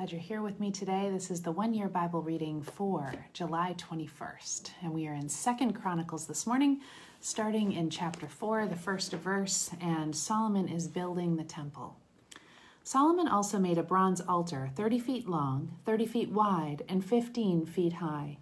Glad 0.00 0.12
you're 0.12 0.20
here 0.22 0.40
with 0.40 0.58
me 0.58 0.70
today. 0.70 1.10
This 1.12 1.30
is 1.30 1.42
the 1.42 1.52
one 1.52 1.74
year 1.74 1.86
Bible 1.86 2.22
reading 2.22 2.62
for 2.62 3.12
July 3.34 3.74
21st. 3.76 4.70
And 4.80 4.94
we 4.94 5.06
are 5.06 5.12
in 5.12 5.28
Second 5.28 5.74
Chronicles 5.74 6.24
this 6.24 6.46
morning, 6.46 6.80
starting 7.20 7.72
in 7.72 7.90
chapter 7.90 8.26
4, 8.26 8.64
the 8.66 8.76
first 8.76 9.12
verse, 9.12 9.68
and 9.78 10.16
Solomon 10.16 10.68
is 10.68 10.88
building 10.88 11.36
the 11.36 11.44
temple. 11.44 11.98
Solomon 12.82 13.28
also 13.28 13.58
made 13.58 13.76
a 13.76 13.82
bronze 13.82 14.22
altar 14.22 14.70
30 14.74 14.98
feet 15.00 15.28
long, 15.28 15.76
30 15.84 16.06
feet 16.06 16.30
wide, 16.30 16.82
and 16.88 17.04
15 17.04 17.66
feet 17.66 17.92
high. 17.92 18.38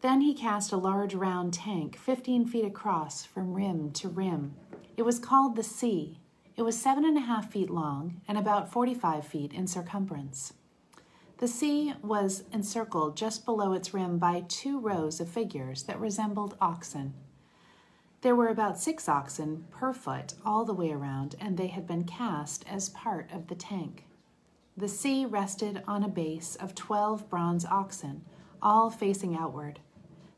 Then 0.00 0.22
he 0.22 0.32
cast 0.32 0.72
a 0.72 0.78
large 0.78 1.14
round 1.14 1.52
tank 1.52 1.98
15 1.98 2.46
feet 2.46 2.64
across 2.64 3.26
from 3.26 3.52
rim 3.52 3.90
to 3.92 4.08
rim. 4.08 4.54
It 4.96 5.02
was 5.02 5.18
called 5.18 5.56
the 5.56 5.62
Sea. 5.62 6.20
It 6.56 6.62
was 6.62 6.80
seven 6.80 7.04
and 7.04 7.18
a 7.18 7.20
half 7.20 7.52
feet 7.52 7.68
long 7.68 8.22
and 8.26 8.38
about 8.38 8.72
45 8.72 9.26
feet 9.26 9.52
in 9.52 9.66
circumference. 9.66 10.54
The 11.40 11.48
sea 11.48 11.94
was 12.02 12.44
encircled 12.52 13.16
just 13.16 13.46
below 13.46 13.72
its 13.72 13.94
rim 13.94 14.18
by 14.18 14.44
two 14.46 14.78
rows 14.78 15.20
of 15.20 15.28
figures 15.30 15.84
that 15.84 15.98
resembled 15.98 16.54
oxen. 16.60 17.14
There 18.20 18.36
were 18.36 18.48
about 18.48 18.78
six 18.78 19.08
oxen 19.08 19.64
per 19.70 19.94
foot 19.94 20.34
all 20.44 20.66
the 20.66 20.74
way 20.74 20.92
around, 20.92 21.36
and 21.40 21.56
they 21.56 21.68
had 21.68 21.86
been 21.86 22.04
cast 22.04 22.66
as 22.68 22.90
part 22.90 23.32
of 23.32 23.46
the 23.46 23.54
tank. 23.54 24.04
The 24.76 24.86
sea 24.86 25.24
rested 25.24 25.82
on 25.88 26.04
a 26.04 26.08
base 26.08 26.56
of 26.56 26.74
twelve 26.74 27.30
bronze 27.30 27.64
oxen, 27.64 28.22
all 28.60 28.90
facing 28.90 29.34
outward. 29.34 29.80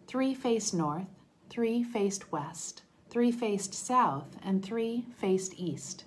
Three 0.06 0.34
faced 0.34 0.72
north, 0.72 1.08
three 1.50 1.82
faced 1.82 2.30
west, 2.30 2.82
three 3.10 3.32
faced 3.32 3.74
south, 3.74 4.36
and 4.40 4.64
three 4.64 5.06
faced 5.16 5.54
east. 5.56 6.04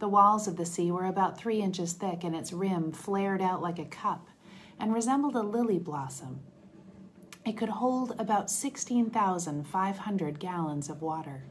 The 0.00 0.08
walls 0.08 0.48
of 0.48 0.56
the 0.56 0.64
sea 0.64 0.90
were 0.90 1.04
about 1.04 1.36
three 1.36 1.60
inches 1.60 1.92
thick, 1.92 2.24
and 2.24 2.34
its 2.34 2.54
rim 2.54 2.90
flared 2.90 3.42
out 3.42 3.60
like 3.60 3.78
a 3.78 3.84
cup 3.84 4.28
and 4.78 4.94
resembled 4.94 5.36
a 5.36 5.42
lily 5.42 5.78
blossom. 5.78 6.40
It 7.44 7.58
could 7.58 7.68
hold 7.68 8.14
about 8.18 8.50
16,500 8.50 10.40
gallons 10.40 10.88
of 10.88 11.02
water. 11.02 11.44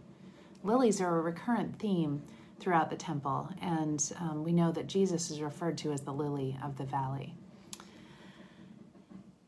Lilies 0.64 1.00
are 1.00 1.20
a 1.20 1.22
recurrent 1.22 1.77
theme 1.77 2.23
throughout 2.59 2.89
the 2.89 2.95
temple, 2.95 3.50
and 3.61 4.11
um, 4.20 4.44
we 4.44 4.52
know 4.52 4.72
that 4.72 4.88
Jesus 4.88 5.30
is 5.30 5.42
referred 5.42 5.77
to 5.77 5.92
as 5.92 6.02
the 6.02 6.11
lily 6.11 6.58
of 6.64 6.80
the 6.80 6.86
valley. 6.86 7.36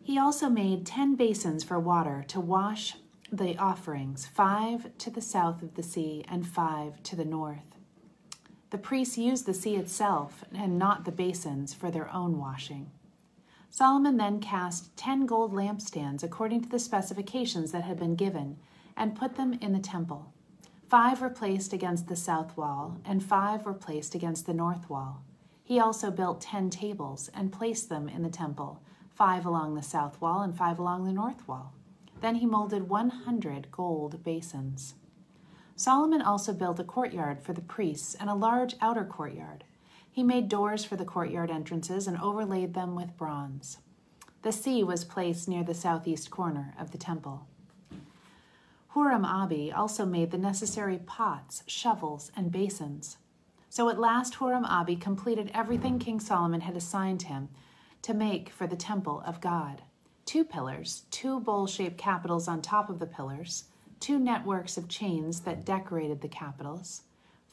He 0.03 0.19
also 0.19 0.47
made 0.47 0.85
10 0.85 1.15
basins 1.15 1.63
for 1.63 1.79
water 1.79 2.23
to 2.27 2.39
wash 2.39 2.97
the 3.31 3.57
offerings, 3.57 4.27
five 4.27 4.95
to 4.99 5.09
the 5.09 5.21
south 5.21 5.63
of 5.63 5.73
the 5.73 5.83
sea 5.83 6.23
and 6.29 6.45
five 6.45 7.01
to 7.01 7.15
the 7.15 7.25
north. 7.25 7.80
The 8.71 8.77
priests 8.77 9.17
used 9.17 9.45
the 9.45 9.53
sea 9.53 9.75
itself 9.75 10.45
and 10.53 10.79
not 10.79 11.03
the 11.03 11.11
basins 11.11 11.73
for 11.73 11.91
their 11.91 12.11
own 12.13 12.39
washing. 12.39 12.89
Solomon 13.69 14.17
then 14.17 14.39
cast 14.39 14.95
ten 14.95 15.25
gold 15.25 15.53
lampstands 15.53 16.23
according 16.23 16.61
to 16.61 16.69
the 16.69 16.79
specifications 16.79 17.73
that 17.73 17.83
had 17.83 17.99
been 17.99 18.15
given 18.15 18.57
and 18.95 19.15
put 19.15 19.35
them 19.35 19.53
in 19.61 19.73
the 19.73 19.79
temple. 19.79 20.33
Five 20.89 21.21
were 21.21 21.29
placed 21.29 21.73
against 21.73 22.07
the 22.07 22.15
south 22.15 22.57
wall, 22.57 22.97
and 23.05 23.23
five 23.23 23.65
were 23.65 23.73
placed 23.73 24.15
against 24.15 24.45
the 24.45 24.53
north 24.53 24.89
wall. 24.89 25.23
He 25.63 25.79
also 25.79 26.09
built 26.09 26.41
ten 26.41 26.69
tables 26.69 27.29
and 27.33 27.51
placed 27.51 27.89
them 27.89 28.09
in 28.09 28.23
the 28.23 28.29
temple, 28.29 28.81
five 29.13 29.45
along 29.45 29.75
the 29.75 29.83
south 29.83 30.19
wall 30.19 30.41
and 30.41 30.57
five 30.57 30.79
along 30.79 31.05
the 31.05 31.13
north 31.13 31.47
wall. 31.47 31.73
Then 32.21 32.35
he 32.35 32.45
molded 32.45 32.89
100 32.89 33.71
gold 33.71 34.23
basins. 34.23 34.95
Solomon 35.81 36.21
also 36.21 36.53
built 36.53 36.79
a 36.79 36.83
courtyard 36.83 37.41
for 37.41 37.53
the 37.53 37.61
priests 37.61 38.13
and 38.13 38.29
a 38.29 38.35
large 38.35 38.75
outer 38.81 39.03
courtyard. 39.03 39.63
He 40.11 40.21
made 40.21 40.47
doors 40.47 40.85
for 40.85 40.95
the 40.95 41.05
courtyard 41.05 41.49
entrances 41.49 42.05
and 42.05 42.21
overlaid 42.21 42.75
them 42.75 42.93
with 42.93 43.17
bronze. 43.17 43.79
The 44.43 44.51
sea 44.51 44.83
was 44.83 45.03
placed 45.03 45.47
near 45.47 45.63
the 45.63 45.73
southeast 45.73 46.29
corner 46.29 46.75
of 46.77 46.91
the 46.91 46.99
temple. 46.99 47.47
Huram 48.93 49.25
Abi 49.25 49.71
also 49.71 50.05
made 50.05 50.29
the 50.29 50.37
necessary 50.37 50.99
pots, 50.99 51.63
shovels, 51.65 52.31
and 52.35 52.51
basins. 52.51 53.17
So 53.67 53.89
at 53.89 53.99
last 53.99 54.35
Huram 54.35 54.69
Abi 54.69 54.95
completed 54.95 55.49
everything 55.51 55.97
King 55.97 56.19
Solomon 56.19 56.61
had 56.61 56.77
assigned 56.77 57.23
him 57.23 57.49
to 58.03 58.13
make 58.13 58.49
for 58.49 58.67
the 58.67 58.75
temple 58.75 59.23
of 59.25 59.41
God 59.41 59.81
two 60.27 60.43
pillars, 60.43 61.05
two 61.09 61.39
bowl 61.39 61.65
shaped 61.65 61.97
capitals 61.97 62.47
on 62.47 62.61
top 62.61 62.87
of 62.87 62.99
the 62.99 63.07
pillars, 63.07 63.63
two 64.01 64.19
networks 64.19 64.77
of 64.77 64.89
chains 64.89 65.41
that 65.41 65.63
decorated 65.63 66.21
the 66.21 66.27
capitals, 66.27 67.03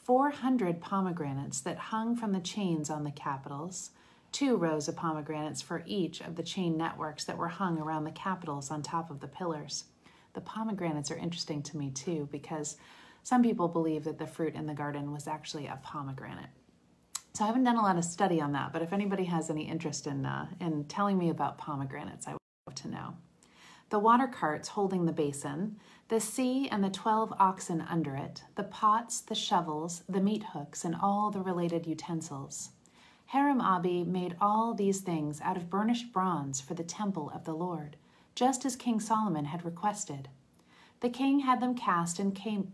400 0.03 0.81
pomegranates 0.81 1.61
that 1.61 1.77
hung 1.77 2.15
from 2.15 2.31
the 2.31 2.39
chains 2.39 2.89
on 2.89 3.03
the 3.03 3.11
capitals, 3.11 3.91
two 4.31 4.57
rows 4.57 4.87
of 4.87 4.95
pomegranates 4.95 5.61
for 5.61 5.83
each 5.85 6.19
of 6.21 6.35
the 6.35 6.43
chain 6.43 6.75
networks 6.75 7.23
that 7.25 7.37
were 7.37 7.47
hung 7.47 7.77
around 7.77 8.03
the 8.03 8.11
capitals 8.11 8.71
on 8.71 8.81
top 8.81 9.11
of 9.11 9.19
the 9.19 9.27
pillars. 9.27 9.85
The 10.33 10.41
pomegranates 10.41 11.11
are 11.11 11.17
interesting 11.17 11.61
to 11.63 11.77
me 11.77 11.91
too 11.91 12.27
because 12.31 12.77
some 13.21 13.43
people 13.43 13.67
believe 13.67 14.03
that 14.05 14.17
the 14.17 14.27
fruit 14.27 14.55
in 14.55 14.65
the 14.65 14.73
garden 14.73 15.11
was 15.11 15.27
actually 15.27 15.67
a 15.67 15.79
pomegranate. 15.83 16.49
So 17.33 17.43
I 17.43 17.47
haven't 17.47 17.63
done 17.63 17.77
a 17.77 17.83
lot 17.83 17.97
of 17.97 18.03
study 18.03 18.41
on 18.41 18.53
that, 18.53 18.73
but 18.73 18.81
if 18.81 18.91
anybody 18.91 19.25
has 19.25 19.51
any 19.51 19.69
interest 19.69 20.07
in 20.07 20.25
uh, 20.25 20.47
in 20.59 20.85
telling 20.85 21.17
me 21.17 21.29
about 21.29 21.59
pomegranates, 21.59 22.27
I 22.27 22.31
would 22.31 22.39
love 22.67 22.75
to 22.75 22.87
know 22.87 23.13
the 23.89 23.99
water 23.99 24.27
carts 24.27 24.69
holding 24.69 25.05
the 25.05 25.11
basin, 25.11 25.77
the 26.09 26.19
sea 26.19 26.67
and 26.69 26.83
the 26.83 26.89
twelve 26.89 27.33
oxen 27.39 27.81
under 27.81 28.15
it, 28.15 28.43
the 28.55 28.63
pots, 28.63 29.21
the 29.21 29.35
shovels, 29.35 30.03
the 30.09 30.21
meat 30.21 30.43
hooks, 30.53 30.85
and 30.85 30.95
all 31.01 31.31
the 31.31 31.41
related 31.41 31.85
utensils. 31.85 32.69
Huram 33.33 33.61
Abi 33.61 34.03
made 34.03 34.35
all 34.41 34.73
these 34.73 35.01
things 35.01 35.39
out 35.41 35.57
of 35.57 35.69
burnished 35.69 36.11
bronze 36.11 36.59
for 36.61 36.73
the 36.73 36.83
temple 36.83 37.31
of 37.33 37.45
the 37.45 37.53
Lord, 37.53 37.95
just 38.33 38.65
as 38.65 38.75
King 38.75 38.99
Solomon 38.99 39.45
had 39.45 39.65
requested. 39.65 40.29
The 41.01 41.09
king 41.09 41.41
had 41.41 41.61
them 41.61 41.75
cast 41.75 42.19
in 42.19 42.31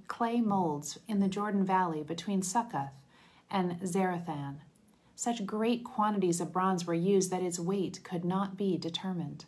clay 0.07 0.41
molds 0.41 0.99
in 1.07 1.19
the 1.19 1.27
Jordan 1.27 1.65
Valley 1.65 2.03
between 2.03 2.41
Succoth 2.41 2.93
and 3.51 3.79
Zarethan. 3.81 4.61
Such 5.15 5.45
great 5.45 5.83
quantities 5.83 6.41
of 6.41 6.51
bronze 6.51 6.87
were 6.87 6.93
used 6.93 7.31
that 7.31 7.43
its 7.43 7.59
weight 7.59 8.03
could 8.03 8.25
not 8.25 8.57
be 8.57 8.77
determined. 8.77 9.45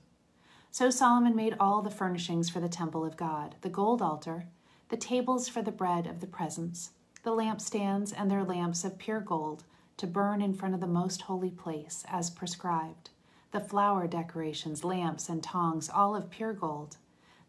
So 0.77 0.91
Solomon 0.91 1.35
made 1.35 1.55
all 1.59 1.81
the 1.81 1.89
furnishings 1.89 2.51
for 2.51 2.59
the 2.59 2.69
temple 2.69 3.03
of 3.03 3.17
God 3.17 3.55
the 3.61 3.67
gold 3.67 3.99
altar, 3.99 4.45
the 4.89 4.95
tables 4.95 5.49
for 5.49 5.63
the 5.63 5.71
bread 5.71 6.05
of 6.05 6.19
the 6.19 6.27
presence, 6.27 6.91
the 7.23 7.31
lampstands 7.31 8.13
and 8.15 8.29
their 8.29 8.43
lamps 8.43 8.83
of 8.83 8.99
pure 8.99 9.19
gold 9.19 9.63
to 9.97 10.05
burn 10.05 10.39
in 10.39 10.53
front 10.53 10.75
of 10.75 10.79
the 10.79 10.85
most 10.85 11.23
holy 11.23 11.49
place, 11.49 12.05
as 12.07 12.29
prescribed, 12.29 13.09
the 13.51 13.59
flower 13.59 14.05
decorations, 14.05 14.83
lamps, 14.83 15.29
and 15.29 15.41
tongs, 15.41 15.89
all 15.89 16.15
of 16.15 16.29
pure 16.29 16.53
gold, 16.53 16.97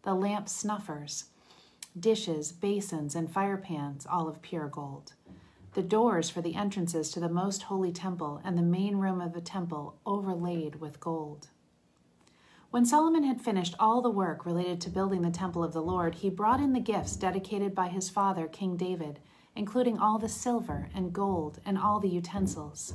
the 0.01 0.15
lamp 0.15 0.49
snuffers, 0.49 1.25
dishes, 1.99 2.51
basins, 2.51 3.13
and 3.13 3.31
fire 3.31 3.57
pans, 3.57 4.07
all 4.09 4.27
of 4.27 4.41
pure 4.41 4.67
gold. 4.67 5.13
The 5.75 5.83
doors 5.83 6.31
for 6.31 6.41
the 6.41 6.55
entrances 6.55 7.11
to 7.11 7.19
the 7.19 7.29
most 7.29 7.61
holy 7.61 7.91
temple 7.91 8.41
and 8.43 8.57
the 8.57 8.63
main 8.63 8.95
room 8.95 9.21
of 9.21 9.33
the 9.33 9.39
temple 9.39 9.99
overlaid 10.03 10.77
with 10.77 10.99
gold. 10.99 11.49
When 12.71 12.85
Solomon 12.85 13.23
had 13.23 13.41
finished 13.41 13.73
all 13.79 13.99
the 13.99 14.11
work 14.11 14.45
related 14.45 14.79
to 14.81 14.91
building 14.91 15.23
the 15.23 15.31
temple 15.31 15.63
of 15.63 15.73
the 15.73 15.81
Lord, 15.81 16.13
he 16.13 16.29
brought 16.29 16.59
in 16.59 16.73
the 16.73 16.79
gifts 16.79 17.15
dedicated 17.15 17.73
by 17.73 17.87
his 17.87 18.11
father, 18.11 18.47
King 18.47 18.77
David, 18.77 19.19
including 19.55 19.97
all 19.97 20.19
the 20.19 20.29
silver 20.29 20.87
and 20.93 21.11
gold 21.11 21.59
and 21.65 21.79
all 21.79 21.99
the 21.99 22.07
utensils. 22.07 22.93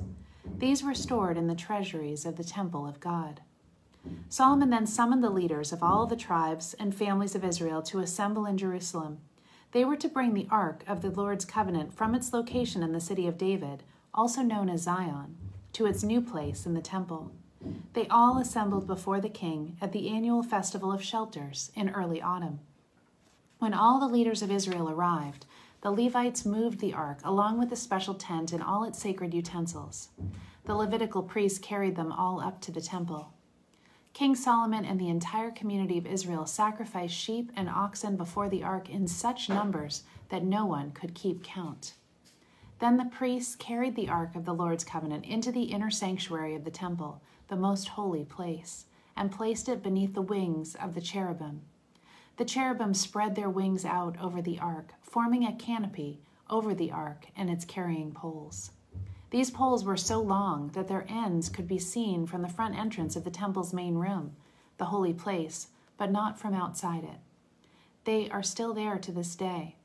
These 0.58 0.84
were 0.84 0.94
stored 0.94 1.36
in 1.36 1.48
the 1.48 1.56
treasuries 1.56 2.24
of 2.24 2.36
the 2.36 2.44
temple 2.44 2.86
of 2.86 3.00
God. 3.00 3.40
Solomon 4.28 4.70
then 4.70 4.86
summoned 4.86 5.24
the 5.24 5.30
leaders 5.30 5.72
of 5.72 5.82
all 5.82 6.06
the 6.06 6.14
tribes 6.14 6.74
and 6.74 6.94
families 6.94 7.34
of 7.34 7.44
Israel 7.44 7.82
to 7.82 7.98
assemble 7.98 8.46
in 8.46 8.56
Jerusalem. 8.56 9.18
They 9.72 9.84
were 9.84 9.96
to 9.96 10.08
bring 10.08 10.34
the 10.34 10.46
ark 10.52 10.84
of 10.86 11.02
the 11.02 11.10
Lord's 11.10 11.44
covenant 11.44 11.92
from 11.92 12.14
its 12.14 12.32
location 12.32 12.84
in 12.84 12.92
the 12.92 13.00
city 13.00 13.26
of 13.26 13.38
David, 13.38 13.82
also 14.14 14.42
known 14.42 14.68
as 14.68 14.82
Zion, 14.82 15.36
to 15.72 15.86
its 15.86 16.04
new 16.04 16.20
place 16.20 16.64
in 16.64 16.74
the 16.74 16.80
temple. 16.80 17.32
They 17.94 18.08
all 18.08 18.38
assembled 18.38 18.86
before 18.86 19.20
the 19.20 19.28
king 19.28 19.76
at 19.80 19.92
the 19.92 20.08
annual 20.08 20.42
festival 20.42 20.92
of 20.92 21.02
shelters 21.02 21.70
in 21.74 21.90
early 21.90 22.20
autumn. 22.20 22.60
When 23.58 23.72
all 23.72 24.00
the 24.00 24.08
leaders 24.08 24.42
of 24.42 24.50
Israel 24.50 24.90
arrived, 24.90 25.46
the 25.80 25.90
Levites 25.90 26.44
moved 26.44 26.80
the 26.80 26.94
ark 26.94 27.20
along 27.22 27.58
with 27.58 27.70
the 27.70 27.76
special 27.76 28.14
tent 28.14 28.52
and 28.52 28.62
all 28.62 28.84
its 28.84 28.98
sacred 28.98 29.32
utensils. 29.32 30.08
The 30.64 30.74
Levitical 30.74 31.22
priests 31.22 31.58
carried 31.58 31.94
them 31.94 32.10
all 32.10 32.40
up 32.40 32.60
to 32.62 32.72
the 32.72 32.80
temple. 32.80 33.32
King 34.14 34.34
Solomon 34.34 34.84
and 34.84 35.00
the 35.00 35.08
entire 35.08 35.50
community 35.50 35.98
of 35.98 36.06
Israel 36.06 36.46
sacrificed 36.46 37.14
sheep 37.14 37.52
and 37.56 37.68
oxen 37.68 38.16
before 38.16 38.48
the 38.48 38.62
ark 38.62 38.88
in 38.88 39.06
such 39.06 39.48
numbers 39.48 40.04
that 40.30 40.44
no 40.44 40.64
one 40.64 40.92
could 40.92 41.14
keep 41.14 41.42
count. 41.42 41.94
Then 42.78 42.96
the 42.96 43.04
priests 43.04 43.56
carried 43.56 43.96
the 43.96 44.08
ark 44.08 44.36
of 44.36 44.44
the 44.44 44.54
Lord's 44.54 44.84
covenant 44.84 45.24
into 45.24 45.52
the 45.52 45.64
inner 45.64 45.90
sanctuary 45.90 46.54
of 46.54 46.64
the 46.64 46.70
temple, 46.70 47.22
the 47.48 47.56
most 47.56 47.88
holy 47.88 48.24
place, 48.24 48.86
and 49.16 49.30
placed 49.30 49.68
it 49.68 49.82
beneath 49.82 50.14
the 50.14 50.22
wings 50.22 50.74
of 50.74 50.94
the 50.94 51.00
cherubim. 51.00 51.62
The 52.36 52.44
cherubim 52.44 52.94
spread 52.94 53.34
their 53.34 53.50
wings 53.50 53.84
out 53.84 54.20
over 54.20 54.42
the 54.42 54.58
ark, 54.58 54.94
forming 55.02 55.44
a 55.44 55.52
canopy 55.52 56.20
over 56.50 56.74
the 56.74 56.90
ark 56.90 57.26
and 57.36 57.48
its 57.48 57.64
carrying 57.64 58.12
poles. 58.12 58.72
These 59.30 59.50
poles 59.50 59.84
were 59.84 59.96
so 59.96 60.20
long 60.20 60.68
that 60.74 60.88
their 60.88 61.06
ends 61.08 61.48
could 61.48 61.68
be 61.68 61.78
seen 61.78 62.26
from 62.26 62.42
the 62.42 62.48
front 62.48 62.76
entrance 62.76 63.16
of 63.16 63.24
the 63.24 63.30
temple's 63.30 63.72
main 63.72 63.94
room, 63.94 64.36
the 64.78 64.86
holy 64.86 65.12
place, 65.12 65.68
but 65.96 66.10
not 66.10 66.38
from 66.38 66.54
outside 66.54 67.04
it. 67.04 67.18
They 68.04 68.28
are 68.30 68.42
still 68.42 68.74
there 68.74 68.98
to 68.98 69.12
this 69.12 69.34
day. 69.34 69.76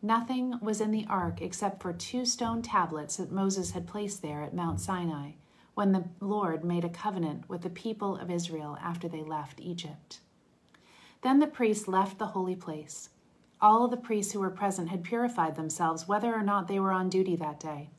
Nothing 0.00 0.58
was 0.60 0.80
in 0.80 0.92
the 0.92 1.06
ark 1.08 1.40
except 1.40 1.82
for 1.82 1.92
two 1.92 2.24
stone 2.24 2.62
tablets 2.62 3.16
that 3.16 3.32
Moses 3.32 3.72
had 3.72 3.86
placed 3.86 4.22
there 4.22 4.42
at 4.42 4.54
Mount 4.54 4.80
Sinai 4.80 5.32
when 5.76 5.92
the 5.92 6.08
Lord 6.18 6.64
made 6.64 6.84
a 6.84 6.88
covenant 6.88 7.48
with 7.48 7.62
the 7.62 7.70
people 7.70 8.16
of 8.16 8.32
Israel 8.32 8.76
after 8.82 9.06
they 9.06 9.22
left 9.22 9.60
Egypt. 9.60 10.18
Then 11.22 11.38
the 11.38 11.46
priests 11.46 11.86
left 11.86 12.18
the 12.18 12.26
holy 12.26 12.56
place. 12.56 13.10
All 13.60 13.86
the 13.86 13.96
priests 13.96 14.32
who 14.32 14.40
were 14.40 14.50
present 14.50 14.88
had 14.88 15.04
purified 15.04 15.54
themselves, 15.54 16.08
whether 16.08 16.34
or 16.34 16.42
not 16.42 16.66
they 16.66 16.80
were 16.80 16.90
on 16.92 17.08
duty 17.08 17.36
that 17.36 17.60
day 17.60 17.90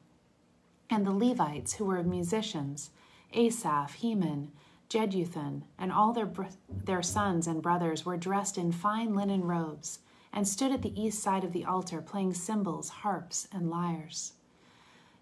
and 0.89 1.05
the 1.05 1.11
Levites, 1.11 1.73
who 1.73 1.85
were 1.85 2.03
musicians, 2.03 2.91
Asaph, 3.33 3.93
Heman, 3.95 4.51
Jeduthun, 4.89 5.63
and 5.77 5.91
all 5.91 6.13
their, 6.13 6.31
their 6.69 7.01
sons 7.01 7.45
and 7.45 7.61
brothers 7.61 8.05
were 8.05 8.17
dressed 8.17 8.57
in 8.57 8.71
fine 8.71 9.13
linen 9.13 9.43
robes 9.43 9.99
and 10.31 10.47
stood 10.47 10.71
at 10.71 10.81
the 10.81 11.01
east 11.01 11.21
side 11.21 11.43
of 11.43 11.51
the 11.51 11.65
altar 11.65 12.01
playing 12.01 12.33
cymbals, 12.33 12.89
harps, 12.89 13.47
and 13.51 13.69
lyres. 13.69 14.33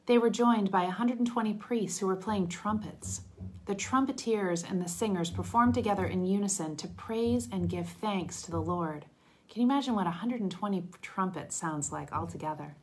They 0.06 0.18
were 0.19 0.30
joined 0.30 0.69
by 0.69 0.84
120 0.84 1.54
priests 1.56 2.00
who 2.00 2.07
were 2.07 2.16
playing 2.16 2.50
trumpets. 2.50 3.22
The 3.66 3.74
trumpeters 3.74 4.63
and 4.63 4.80
the 4.80 4.88
singers 4.88 5.31
performed 5.31 5.74
together 5.74 6.06
in 6.06 6.28
unison 6.28 6.75
to 6.78 6.88
praise 6.88 7.50
and 7.52 7.69
give 7.69 7.90
thanks 7.90 8.44
to 8.44 8.52
the 8.52 8.62
Lord. 8.62 9.06
Can 9.50 9.62
you 9.62 9.68
imagine 9.68 9.96
what 9.96 10.06
120 10.06 10.84
trumpets 11.02 11.56
sounds 11.56 11.92
like 11.92 12.12
altogether? 12.12 12.75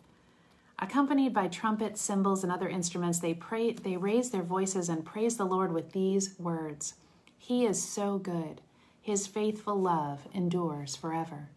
Accompanied 0.80 1.32
by 1.32 1.46
trumpets, 1.46 2.02
cymbals, 2.02 2.42
and 2.42 2.52
other 2.52 2.68
instruments, 2.68 3.20
they, 3.20 3.34
pray, 3.34 3.72
they 3.72 3.96
raise 3.96 4.30
their 4.30 4.42
voices 4.42 4.88
and 4.88 5.04
praise 5.04 5.36
the 5.36 5.44
Lord 5.44 5.72
with 5.72 5.92
these 5.92 6.34
words 6.40 6.94
He 7.38 7.64
is 7.64 7.80
so 7.80 8.18
good. 8.18 8.60
His 9.00 9.28
faithful 9.28 9.80
love 9.80 10.26
endures 10.34 10.96
forever. 10.96 11.50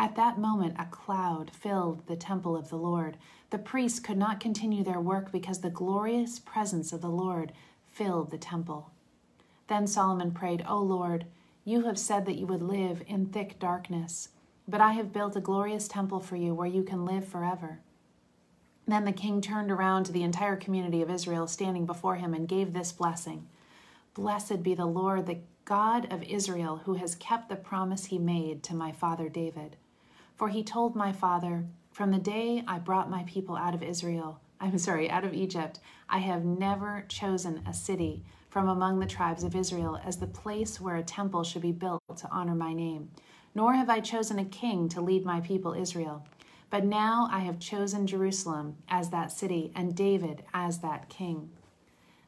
At 0.00 0.14
that 0.14 0.38
moment, 0.38 0.76
a 0.78 0.84
cloud 0.84 1.50
filled 1.50 2.06
the 2.06 2.14
temple 2.14 2.56
of 2.56 2.68
the 2.68 2.76
Lord. 2.76 3.16
The 3.50 3.58
priests 3.58 3.98
could 3.98 4.16
not 4.16 4.38
continue 4.38 4.84
their 4.84 5.00
work 5.00 5.32
because 5.32 5.60
the 5.60 5.70
glorious 5.70 6.38
presence 6.38 6.92
of 6.92 7.00
the 7.00 7.10
Lord 7.10 7.50
filled 7.90 8.30
the 8.30 8.38
temple. 8.38 8.92
Then 9.66 9.88
Solomon 9.88 10.30
prayed, 10.30 10.64
O 10.68 10.78
Lord, 10.78 11.26
you 11.64 11.82
have 11.82 11.98
said 11.98 12.26
that 12.26 12.36
you 12.36 12.46
would 12.46 12.62
live 12.62 13.02
in 13.08 13.26
thick 13.26 13.58
darkness, 13.58 14.28
but 14.68 14.80
I 14.80 14.92
have 14.92 15.12
built 15.12 15.34
a 15.34 15.40
glorious 15.40 15.88
temple 15.88 16.20
for 16.20 16.36
you 16.36 16.54
where 16.54 16.68
you 16.68 16.84
can 16.84 17.04
live 17.04 17.26
forever. 17.26 17.80
Then 18.86 19.04
the 19.04 19.12
king 19.12 19.40
turned 19.40 19.72
around 19.72 20.04
to 20.04 20.12
the 20.12 20.22
entire 20.22 20.56
community 20.56 21.02
of 21.02 21.10
Israel 21.10 21.48
standing 21.48 21.86
before 21.86 22.16
him 22.16 22.34
and 22.34 22.48
gave 22.48 22.72
this 22.72 22.92
blessing 22.92 23.48
Blessed 24.14 24.62
be 24.62 24.74
the 24.74 24.86
Lord, 24.86 25.26
the 25.26 25.40
God 25.64 26.12
of 26.12 26.22
Israel, 26.22 26.82
who 26.84 26.94
has 26.94 27.16
kept 27.16 27.48
the 27.48 27.56
promise 27.56 28.06
he 28.06 28.18
made 28.18 28.62
to 28.62 28.74
my 28.74 28.92
father 28.92 29.28
David. 29.28 29.76
For 30.38 30.48
he 30.48 30.62
told 30.62 30.94
my 30.94 31.10
father, 31.10 31.66
From 31.90 32.12
the 32.12 32.18
day 32.18 32.62
I 32.68 32.78
brought 32.78 33.10
my 33.10 33.24
people 33.24 33.56
out 33.56 33.74
of 33.74 33.82
Israel, 33.82 34.40
I'm 34.60 34.78
sorry, 34.78 35.10
out 35.10 35.24
of 35.24 35.34
Egypt, 35.34 35.80
I 36.08 36.18
have 36.18 36.44
never 36.44 37.04
chosen 37.08 37.60
a 37.66 37.74
city 37.74 38.24
from 38.48 38.68
among 38.68 39.00
the 39.00 39.06
tribes 39.06 39.42
of 39.42 39.56
Israel 39.56 40.00
as 40.04 40.16
the 40.16 40.28
place 40.28 40.80
where 40.80 40.94
a 40.94 41.02
temple 41.02 41.42
should 41.42 41.62
be 41.62 41.72
built 41.72 42.00
to 42.16 42.30
honor 42.30 42.54
my 42.54 42.72
name, 42.72 43.10
nor 43.54 43.74
have 43.74 43.90
I 43.90 43.98
chosen 43.98 44.38
a 44.38 44.44
king 44.44 44.88
to 44.90 45.00
lead 45.00 45.24
my 45.24 45.40
people 45.40 45.74
Israel. 45.74 46.24
But 46.70 46.84
now 46.84 47.28
I 47.32 47.40
have 47.40 47.58
chosen 47.58 48.06
Jerusalem 48.06 48.76
as 48.88 49.10
that 49.10 49.32
city 49.32 49.72
and 49.74 49.96
David 49.96 50.44
as 50.54 50.78
that 50.78 51.08
king. 51.08 51.50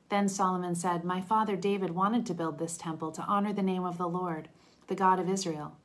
Then 0.08 0.28
Solomon 0.28 0.74
said, 0.74 1.04
My 1.04 1.20
father 1.20 1.54
David 1.54 1.90
wanted 1.90 2.26
to 2.26 2.34
build 2.34 2.58
this 2.58 2.76
temple 2.76 3.12
to 3.12 3.22
honor 3.22 3.52
the 3.52 3.62
name 3.62 3.84
of 3.84 3.98
the 3.98 4.08
Lord, 4.08 4.48
the 4.88 4.96
God 4.96 5.20
of 5.20 5.28
Israel. 5.28 5.76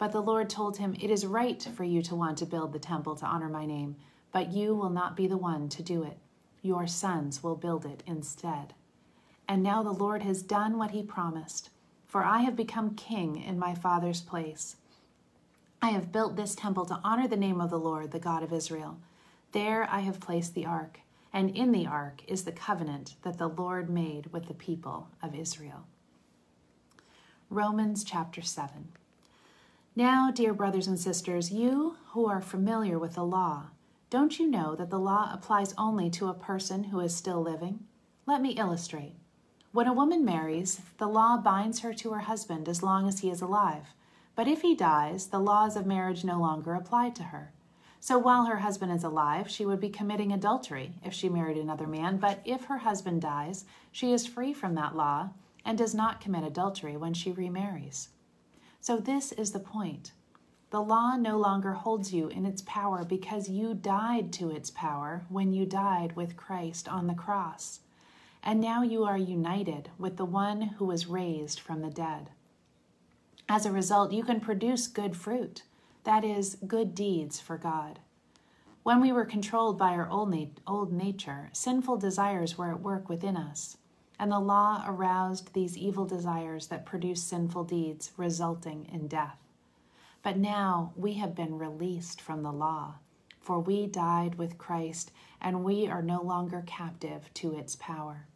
But 0.00 0.12
the 0.12 0.22
Lord 0.22 0.48
told 0.48 0.78
him, 0.78 0.96
It 0.98 1.10
is 1.10 1.26
right 1.26 1.62
for 1.62 1.84
you 1.84 2.00
to 2.04 2.16
want 2.16 2.38
to 2.38 2.46
build 2.46 2.72
the 2.72 2.78
temple 2.78 3.16
to 3.16 3.26
honor 3.26 3.50
my 3.50 3.66
name, 3.66 3.96
but 4.32 4.50
you 4.50 4.74
will 4.74 4.88
not 4.88 5.14
be 5.14 5.26
the 5.26 5.36
one 5.36 5.68
to 5.68 5.82
do 5.82 6.02
it. 6.02 6.16
Your 6.62 6.86
sons 6.86 7.42
will 7.42 7.54
build 7.54 7.84
it 7.84 8.02
instead. 8.06 8.72
And 9.46 9.62
now 9.62 9.82
the 9.82 9.92
Lord 9.92 10.22
has 10.22 10.42
done 10.42 10.78
what 10.78 10.92
he 10.92 11.02
promised, 11.02 11.68
for 12.06 12.24
I 12.24 12.38
have 12.38 12.56
become 12.56 12.94
king 12.94 13.42
in 13.42 13.58
my 13.58 13.74
father's 13.74 14.22
place. 14.22 14.76
I 15.82 15.90
have 15.90 16.12
built 16.12 16.34
this 16.34 16.54
temple 16.54 16.86
to 16.86 17.00
honor 17.04 17.28
the 17.28 17.36
name 17.36 17.60
of 17.60 17.68
the 17.68 17.78
Lord, 17.78 18.12
the 18.12 18.18
God 18.18 18.42
of 18.42 18.54
Israel. 18.54 18.98
There 19.52 19.86
I 19.90 20.00
have 20.00 20.18
placed 20.18 20.54
the 20.54 20.64
ark, 20.64 21.00
and 21.30 21.54
in 21.54 21.72
the 21.72 21.86
ark 21.86 22.22
is 22.26 22.44
the 22.44 22.52
covenant 22.52 23.16
that 23.20 23.36
the 23.36 23.48
Lord 23.48 23.90
made 23.90 24.28
with 24.32 24.48
the 24.48 24.54
people 24.54 25.08
of 25.22 25.34
Israel. 25.34 25.84
Romans 27.50 28.02
chapter 28.02 28.40
7. 28.40 28.92
Now, 30.00 30.30
dear 30.30 30.54
brothers 30.54 30.86
and 30.86 30.98
sisters, 30.98 31.52
you 31.52 31.96
who 32.12 32.26
are 32.26 32.40
familiar 32.40 32.98
with 32.98 33.16
the 33.16 33.22
law, 33.22 33.64
don't 34.08 34.38
you 34.38 34.48
know 34.48 34.74
that 34.76 34.88
the 34.88 34.98
law 34.98 35.28
applies 35.30 35.74
only 35.76 36.08
to 36.08 36.28
a 36.28 36.32
person 36.32 36.84
who 36.84 37.00
is 37.00 37.14
still 37.14 37.42
living? 37.42 37.80
Let 38.24 38.40
me 38.40 38.52
illustrate. 38.52 39.16
When 39.72 39.86
a 39.86 39.92
woman 39.92 40.24
marries, 40.24 40.80
the 40.96 41.06
law 41.06 41.36
binds 41.36 41.80
her 41.80 41.92
to 41.92 42.12
her 42.12 42.20
husband 42.20 42.66
as 42.66 42.82
long 42.82 43.08
as 43.08 43.20
he 43.20 43.28
is 43.28 43.42
alive. 43.42 43.88
But 44.34 44.48
if 44.48 44.62
he 44.62 44.74
dies, 44.74 45.26
the 45.26 45.38
laws 45.38 45.76
of 45.76 45.84
marriage 45.84 46.24
no 46.24 46.40
longer 46.40 46.72
apply 46.72 47.10
to 47.10 47.24
her. 47.24 47.52
So 48.00 48.16
while 48.16 48.46
her 48.46 48.60
husband 48.60 48.92
is 48.92 49.04
alive, 49.04 49.50
she 49.50 49.66
would 49.66 49.80
be 49.80 49.90
committing 49.90 50.32
adultery 50.32 50.94
if 51.04 51.12
she 51.12 51.28
married 51.28 51.58
another 51.58 51.86
man, 51.86 52.16
but 52.16 52.40
if 52.46 52.64
her 52.64 52.78
husband 52.78 53.20
dies, 53.20 53.66
she 53.92 54.14
is 54.14 54.26
free 54.26 54.54
from 54.54 54.76
that 54.76 54.96
law 54.96 55.28
and 55.62 55.76
does 55.76 55.94
not 55.94 56.22
commit 56.22 56.42
adultery 56.42 56.96
when 56.96 57.12
she 57.12 57.32
remarries. 57.32 58.08
So 58.80 58.96
this 58.96 59.32
is 59.32 59.52
the 59.52 59.60
point. 59.60 60.12
The 60.70 60.80
law 60.80 61.16
no 61.16 61.36
longer 61.36 61.72
holds 61.72 62.14
you 62.14 62.28
in 62.28 62.46
its 62.46 62.62
power 62.62 63.04
because 63.04 63.48
you 63.48 63.74
died 63.74 64.32
to 64.34 64.50
its 64.50 64.70
power 64.70 65.26
when 65.28 65.52
you 65.52 65.66
died 65.66 66.16
with 66.16 66.36
Christ 66.36 66.88
on 66.88 67.06
the 67.06 67.14
cross. 67.14 67.80
And 68.42 68.60
now 68.60 68.82
you 68.82 69.04
are 69.04 69.18
united 69.18 69.90
with 69.98 70.16
the 70.16 70.24
one 70.24 70.62
who 70.62 70.86
was 70.86 71.06
raised 71.06 71.60
from 71.60 71.82
the 71.82 71.90
dead. 71.90 72.30
As 73.48 73.66
a 73.66 73.72
result, 73.72 74.12
you 74.12 74.22
can 74.22 74.40
produce 74.40 74.86
good 74.86 75.16
fruit, 75.16 75.64
that 76.04 76.24
is, 76.24 76.56
good 76.66 76.94
deeds 76.94 77.38
for 77.38 77.58
God. 77.58 77.98
When 78.82 79.00
we 79.00 79.12
were 79.12 79.26
controlled 79.26 79.76
by 79.76 79.90
our 79.90 80.08
old, 80.08 80.34
old 80.66 80.92
nature, 80.92 81.50
sinful 81.52 81.98
desires 81.98 82.56
were 82.56 82.70
at 82.70 82.80
work 82.80 83.10
within 83.10 83.36
us, 83.36 83.76
and 84.20 84.30
the 84.30 84.38
law 84.38 84.84
aroused 84.86 85.54
these 85.54 85.78
evil 85.78 86.04
desires 86.04 86.66
that 86.66 86.84
produce 86.84 87.22
sinful 87.22 87.64
deeds, 87.64 88.12
resulting 88.18 88.86
in 88.92 89.08
death. 89.08 89.38
But 90.22 90.36
now 90.36 90.92
we 90.94 91.14
have 91.14 91.34
been 91.34 91.56
released 91.56 92.20
from 92.20 92.42
the 92.42 92.52
law, 92.52 92.96
for 93.40 93.58
we 93.58 93.86
died 93.86 94.34
with 94.34 94.58
Christ, 94.58 95.10
and 95.40 95.64
we 95.64 95.86
are 95.86 96.02
no 96.02 96.20
longer 96.20 96.62
captive 96.66 97.32
to 97.32 97.56
its 97.56 97.76
power. 97.76 98.26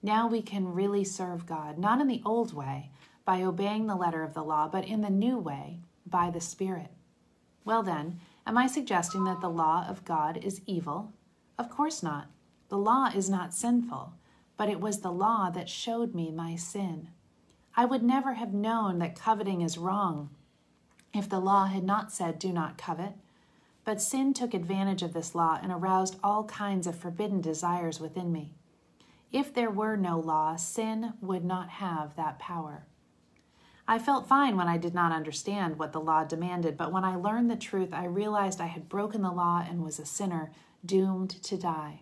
Now 0.00 0.28
we 0.28 0.42
can 0.42 0.72
really 0.72 1.02
serve 1.02 1.44
God, 1.44 1.76
not 1.76 2.00
in 2.00 2.06
the 2.06 2.22
old 2.24 2.54
way, 2.54 2.92
by 3.24 3.42
obeying 3.42 3.88
the 3.88 3.96
letter 3.96 4.22
of 4.22 4.32
the 4.32 4.44
law, 4.44 4.68
but 4.68 4.86
in 4.86 5.00
the 5.00 5.10
new 5.10 5.38
way, 5.38 5.80
by 6.06 6.30
the 6.30 6.40
Spirit. 6.40 6.92
Well, 7.64 7.82
then, 7.82 8.20
am 8.46 8.56
I 8.56 8.68
suggesting 8.68 9.24
that 9.24 9.40
the 9.40 9.50
law 9.50 9.84
of 9.88 10.04
God 10.04 10.36
is 10.36 10.60
evil? 10.66 11.12
Of 11.58 11.68
course 11.68 12.00
not. 12.00 12.28
The 12.68 12.78
law 12.78 13.10
is 13.12 13.28
not 13.28 13.52
sinful, 13.52 14.12
but 14.56 14.68
it 14.68 14.80
was 14.80 15.00
the 15.00 15.12
law 15.12 15.50
that 15.50 15.68
showed 15.68 16.14
me 16.14 16.30
my 16.30 16.56
sin. 16.56 17.08
I 17.76 17.84
would 17.84 18.02
never 18.02 18.34
have 18.34 18.54
known 18.54 18.98
that 18.98 19.18
coveting 19.18 19.60
is 19.60 19.76
wrong 19.76 20.30
if 21.12 21.28
the 21.28 21.40
law 21.40 21.66
had 21.66 21.84
not 21.84 22.12
said, 22.12 22.38
Do 22.38 22.52
not 22.52 22.78
covet. 22.78 23.14
But 23.84 24.02
sin 24.02 24.34
took 24.34 24.52
advantage 24.52 25.02
of 25.02 25.12
this 25.12 25.34
law 25.34 25.58
and 25.62 25.70
aroused 25.70 26.18
all 26.22 26.44
kinds 26.44 26.86
of 26.86 26.98
forbidden 26.98 27.40
desires 27.40 28.00
within 28.00 28.32
me. 28.32 28.54
If 29.32 29.54
there 29.54 29.70
were 29.70 29.96
no 29.96 30.18
law, 30.18 30.56
sin 30.56 31.14
would 31.20 31.44
not 31.44 31.68
have 31.68 32.16
that 32.16 32.38
power. 32.38 32.86
I 33.88 33.98
felt 33.98 34.26
fine 34.26 34.56
when 34.56 34.66
I 34.66 34.78
did 34.78 34.94
not 34.94 35.12
understand 35.12 35.78
what 35.78 35.92
the 35.92 36.00
law 36.00 36.24
demanded, 36.24 36.76
but 36.76 36.90
when 36.90 37.04
I 37.04 37.14
learned 37.14 37.50
the 37.50 37.56
truth, 37.56 37.92
I 37.92 38.06
realized 38.06 38.60
I 38.60 38.66
had 38.66 38.88
broken 38.88 39.22
the 39.22 39.30
law 39.30 39.64
and 39.68 39.84
was 39.84 40.00
a 40.00 40.06
sinner 40.06 40.50
doomed 40.84 41.30
to 41.44 41.56
die. 41.56 42.00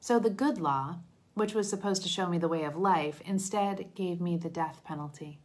So 0.00 0.18
the 0.18 0.30
good 0.30 0.58
law, 0.58 0.96
which 1.34 1.54
was 1.54 1.68
supposed 1.68 2.02
to 2.02 2.08
show 2.08 2.28
me 2.28 2.38
the 2.38 2.48
way 2.48 2.64
of 2.64 2.76
life, 2.76 3.20
instead 3.24 3.94
gave 3.94 4.20
me 4.20 4.36
the 4.36 4.48
death 4.48 4.82
penalty. 4.84 5.38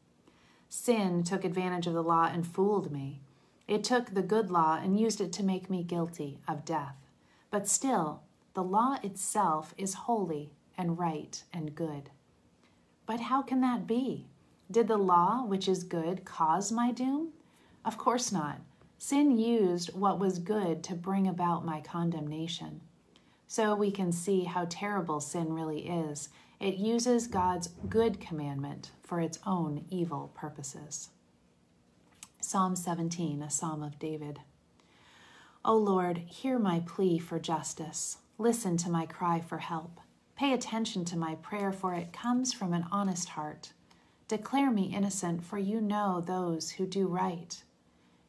Sin 0.70 1.24
took 1.24 1.46
advantage 1.46 1.88
of 1.88 1.94
the 1.94 2.04
law 2.04 2.30
and 2.32 2.46
fooled 2.46 2.92
me. 2.92 3.22
It 3.68 3.84
took 3.84 4.14
the 4.14 4.22
good 4.22 4.50
law 4.52 4.80
and 4.82 5.00
used 5.00 5.22
it 5.22 5.32
to 5.34 5.44
make 5.44 5.70
me 5.70 5.84
guilty 5.84 6.40
of 6.48 6.66
death. 6.66 6.96
But 7.52 7.68
still, 7.68 8.22
the 8.54 8.64
law 8.64 8.98
itself 9.04 9.74
is 9.78 9.94
holy 9.94 10.52
and 10.78 10.98
right 11.00 11.44
and 11.54 11.76
good. 11.76 12.10
But 13.06 13.22
how 13.22 13.42
can 13.42 13.62
that 13.62 13.88
be? 13.88 14.28
Did 14.70 14.88
the 14.88 14.98
law, 14.98 15.46
which 15.46 15.68
is 15.68 15.84
good, 15.84 16.26
cause 16.26 16.72
my 16.72 16.92
doom? 16.92 17.30
Of 17.86 17.98
course 17.98 18.32
not. 18.32 18.60
Sin 18.98 19.38
used 19.38 19.94
what 19.94 20.20
was 20.20 20.40
good 20.40 20.84
to 20.84 20.96
bring 20.96 21.28
about 21.28 21.64
my 21.64 21.80
condemnation. 21.80 22.82
So 23.48 23.76
we 23.76 23.92
can 23.92 24.12
see 24.12 24.44
how 24.44 24.68
terrible 24.70 25.20
sin 25.22 25.54
really 25.54 25.88
is. 25.88 26.30
It 26.60 26.76
uses 26.76 27.28
God's 27.28 27.70
good 27.88 28.20
commandment 28.20 28.92
for 29.04 29.22
its 29.22 29.40
own 29.46 29.86
evil 29.90 30.32
purposes. 30.36 31.10
Psalm 32.42 32.76
17, 32.76 33.42
a 33.42 33.50
psalm 33.50 33.84
of 33.84 34.00
David. 34.00 34.40
O 35.64 35.76
Lord, 35.76 36.18
hear 36.20 36.60
my 36.60 36.82
plea 36.82 37.20
for 37.20 37.40
justice. 37.40 38.18
Listen 38.38 38.78
to 38.78 38.90
my 38.90 39.06
cry 39.06 39.40
for 39.40 39.58
help. 39.58 40.00
Pay 40.36 40.54
attention 40.54 41.04
to 41.06 41.18
my 41.18 41.36
prayer, 41.36 41.72
for 41.72 41.94
it 41.94 42.14
comes 42.14 42.54
from 42.54 42.74
an 42.74 42.86
honest 42.92 43.30
heart. 43.30 43.74
Declare 44.28 44.72
me 44.72 44.94
innocent, 44.94 45.44
for 45.44 45.58
you 45.58 45.82
know 45.82 46.22
those 46.22 46.72
who 46.72 46.86
do 46.86 47.08
right. 47.08 47.64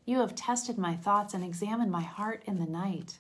You 0.05 0.21
have 0.21 0.35
tested 0.35 0.79
my 0.79 0.97
thoughts 0.97 1.35
and 1.35 1.45
examined 1.45 1.91
my 1.91 2.03
heart 2.03 2.43
in 2.47 2.59
the 2.59 2.67
night. 2.71 3.19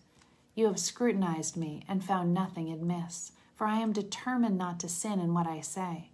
You 0.58 0.66
have 0.66 0.80
scrutinized 0.80 1.56
me 1.56 1.84
and 1.86 2.02
found 2.02 2.34
nothing 2.34 2.68
amiss, 2.72 3.30
for 3.54 3.68
I 3.68 3.78
am 3.78 3.92
determined 3.92 4.58
not 4.58 4.80
to 4.80 4.88
sin 4.88 5.20
in 5.20 5.32
what 5.32 5.46
I 5.46 5.60
say. 5.60 6.10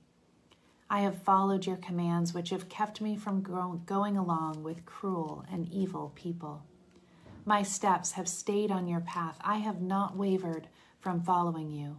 I 0.91 1.01
have 1.01 1.23
followed 1.23 1.65
your 1.65 1.79
commands, 1.79 2.35
which 2.35 2.51
have 2.51 2.69
kept 2.69 3.01
me 3.01 3.17
from 3.17 3.41
going 3.87 4.19
along 4.19 4.63
with 4.63 4.85
cruel 4.85 5.47
and 5.51 5.67
evil 5.73 6.13
people. 6.15 6.63
My 7.47 7.63
steps 7.63 8.13
have 8.13 8.29
stayed 8.29 8.71
on 8.71 8.87
your 8.87 9.01
path. 9.01 9.39
I 9.41 9.61
have 9.61 9.81
not 9.81 10.15
wavered 10.15 10.69
from 11.01 11.23
following 11.23 11.71
you. 11.71 11.97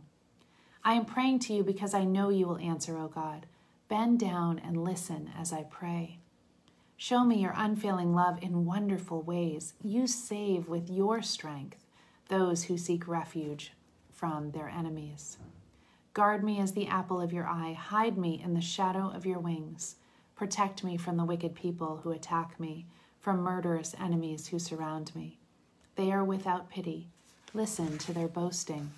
I 0.83 0.93
am 0.93 1.05
praying 1.05 1.39
to 1.39 1.53
you 1.55 1.63
because 1.63 1.95
I 1.95 2.03
know 2.03 2.29
you 2.29 2.45
will 2.45 2.59
answer, 2.59 2.95
O 2.95 3.07
God. 3.07 3.47
Bend 3.89 4.19
down 4.19 4.59
and 4.59 4.83
listen 4.83 5.31
as 5.35 5.51
I 5.51 5.63
pray. 5.63 6.19
Show 6.95 7.23
me 7.23 7.41
your 7.41 7.55
unfailing 7.57 8.13
love 8.13 8.37
in 8.43 8.65
wonderful 8.65 9.23
ways. 9.23 9.73
You 9.83 10.05
save 10.05 10.67
with 10.67 10.91
your 10.91 11.23
strength 11.23 11.84
those 12.29 12.63
who 12.63 12.77
seek 12.77 13.07
refuge 13.07 13.71
from 14.11 14.51
their 14.51 14.69
enemies. 14.69 15.37
Guard 16.13 16.43
me 16.43 16.59
as 16.59 16.71
the 16.71 16.87
apple 16.87 17.19
of 17.19 17.33
your 17.33 17.47
eye. 17.47 17.73
Hide 17.73 18.17
me 18.17 18.41
in 18.43 18.53
the 18.53 18.61
shadow 18.61 19.11
of 19.13 19.25
your 19.25 19.39
wings. 19.39 19.95
Protect 20.35 20.83
me 20.83 20.97
from 20.97 21.17
the 21.17 21.25
wicked 21.25 21.55
people 21.55 22.01
who 22.03 22.11
attack 22.11 22.59
me, 22.59 22.85
from 23.19 23.41
murderous 23.41 23.95
enemies 23.99 24.47
who 24.47 24.59
surround 24.59 25.13
me. 25.15 25.37
They 25.95 26.11
are 26.11 26.23
without 26.23 26.69
pity. 26.69 27.07
Listen 27.53 27.97
to 27.99 28.13
their 28.13 28.27
boasting. 28.27 28.91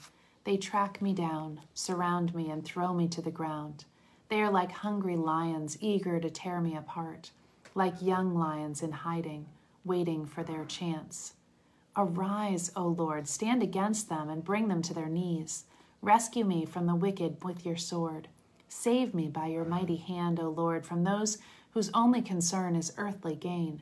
They 0.43 0.57
track 0.57 1.01
me 1.01 1.13
down, 1.13 1.61
surround 1.73 2.33
me, 2.33 2.49
and 2.49 2.63
throw 2.63 2.93
me 2.93 3.07
to 3.09 3.21
the 3.21 3.31
ground. 3.31 3.85
They 4.29 4.41
are 4.41 4.51
like 4.51 4.71
hungry 4.71 5.15
lions, 5.15 5.77
eager 5.81 6.19
to 6.19 6.29
tear 6.29 6.61
me 6.61 6.75
apart 6.75 7.31
like 7.77 8.01
young 8.01 8.33
lions 8.33 8.81
in 8.81 8.91
hiding, 8.91 9.45
waiting 9.85 10.25
for 10.25 10.43
their 10.43 10.65
chance. 10.65 11.33
Arise, 11.99 12.71
O 12.75 12.87
Lord, 12.87 13.27
stand 13.27 13.63
against 13.63 14.07
them 14.07 14.29
and 14.29 14.43
bring 14.43 14.67
them 14.67 14.83
to 14.83 14.93
their 14.93 15.09
knees. 15.09 15.65
Rescue 16.01 16.45
me 16.45 16.63
from 16.63 16.85
the 16.85 16.95
wicked 16.95 17.43
with 17.43 17.65
your 17.65 17.75
sword. 17.75 18.27
Save 18.69 19.15
me 19.15 19.27
by 19.27 19.47
your 19.47 19.65
mighty 19.65 19.95
hand, 19.95 20.39
O 20.39 20.49
Lord, 20.49 20.85
from 20.85 21.03
those 21.03 21.39
whose 21.71 21.89
only 21.95 22.21
concern 22.21 22.75
is 22.75 22.93
earthly 22.97 23.35
gain. 23.35 23.81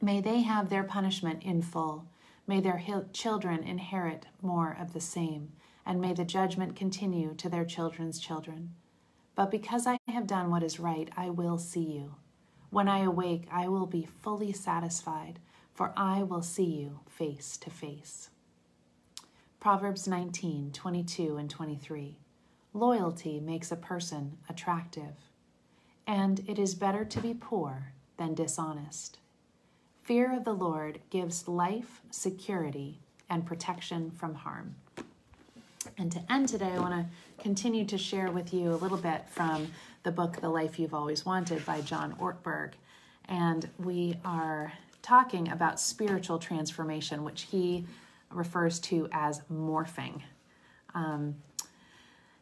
May 0.00 0.20
they 0.20 0.42
have 0.42 0.68
their 0.68 0.84
punishment 0.84 1.42
in 1.42 1.60
full. 1.60 2.06
May 2.46 2.60
their 2.60 2.80
children 3.12 3.64
inherit 3.64 4.26
more 4.40 4.76
of 4.80 4.92
the 4.92 5.00
same, 5.00 5.50
and 5.84 6.00
may 6.00 6.12
the 6.12 6.24
judgment 6.24 6.76
continue 6.76 7.34
to 7.34 7.48
their 7.48 7.64
children's 7.64 8.20
children. 8.20 8.74
But 9.34 9.50
because 9.50 9.88
I 9.88 9.98
have 10.08 10.26
done 10.28 10.50
what 10.50 10.62
is 10.62 10.78
right, 10.78 11.10
I 11.16 11.30
will 11.30 11.58
see 11.58 11.82
you. 11.82 12.14
When 12.70 12.88
I 12.88 13.00
awake, 13.00 13.48
I 13.50 13.66
will 13.66 13.86
be 13.86 14.06
fully 14.22 14.52
satisfied, 14.52 15.40
for 15.78 15.92
I 15.96 16.24
will 16.24 16.42
see 16.42 16.64
you 16.64 16.98
face 17.08 17.56
to 17.58 17.70
face. 17.70 18.30
Proverbs 19.60 20.08
19, 20.08 20.72
22, 20.72 21.36
and 21.36 21.48
23. 21.48 22.16
Loyalty 22.74 23.38
makes 23.38 23.70
a 23.70 23.76
person 23.76 24.38
attractive, 24.48 25.14
and 26.04 26.42
it 26.48 26.58
is 26.58 26.74
better 26.74 27.04
to 27.04 27.20
be 27.20 27.32
poor 27.32 27.92
than 28.16 28.34
dishonest. 28.34 29.18
Fear 30.02 30.38
of 30.38 30.42
the 30.42 30.52
Lord 30.52 30.98
gives 31.10 31.46
life, 31.46 32.00
security, 32.10 32.98
and 33.30 33.46
protection 33.46 34.10
from 34.10 34.34
harm. 34.34 34.74
And 35.96 36.10
to 36.10 36.24
end 36.28 36.48
today, 36.48 36.72
I 36.72 36.80
want 36.80 37.06
to 37.06 37.40
continue 37.40 37.84
to 37.84 37.96
share 37.96 38.32
with 38.32 38.52
you 38.52 38.72
a 38.72 38.82
little 38.82 38.98
bit 38.98 39.28
from 39.28 39.68
the 40.02 40.10
book 40.10 40.40
The 40.40 40.48
Life 40.48 40.80
You've 40.80 40.92
Always 40.92 41.24
Wanted 41.24 41.64
by 41.64 41.82
John 41.82 42.16
Ortberg. 42.18 42.72
And 43.28 43.68
we 43.78 44.16
are 44.24 44.72
talking 45.02 45.50
about 45.50 45.80
spiritual 45.80 46.38
transformation, 46.38 47.24
which 47.24 47.42
he 47.42 47.86
refers 48.30 48.78
to 48.80 49.08
as 49.12 49.40
morphing. 49.50 50.22
Um, 50.94 51.36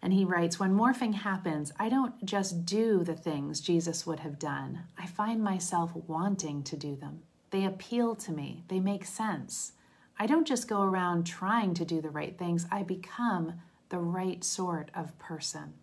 and 0.02 0.12
he 0.12 0.24
writes 0.24 0.60
When 0.60 0.76
morphing 0.76 1.14
happens, 1.14 1.72
I 1.78 1.88
don't 1.88 2.24
just 2.24 2.64
do 2.64 3.02
the 3.02 3.14
things 3.14 3.60
Jesus 3.60 4.06
would 4.06 4.20
have 4.20 4.38
done, 4.38 4.84
I 4.98 5.06
find 5.06 5.42
myself 5.42 5.92
wanting 6.06 6.62
to 6.64 6.76
do 6.76 6.96
them. 6.96 7.22
They 7.50 7.64
appeal 7.64 8.14
to 8.16 8.32
me, 8.32 8.64
they 8.68 8.80
make 8.80 9.04
sense. 9.04 9.72
I 10.18 10.26
don't 10.26 10.46
just 10.46 10.66
go 10.66 10.82
around 10.82 11.26
trying 11.26 11.74
to 11.74 11.84
do 11.84 12.00
the 12.00 12.10
right 12.10 12.36
things, 12.38 12.66
I 12.70 12.82
become 12.82 13.54
the 13.88 13.98
right 13.98 14.42
sort 14.42 14.90
of 14.94 15.18
person. 15.18 15.74